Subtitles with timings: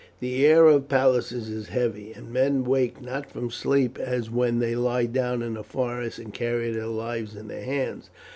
[0.19, 4.75] The air of palaces is heavy, and men wake not from sleep as when they
[4.75, 8.09] lie down in the forest and carry their lives in their hands.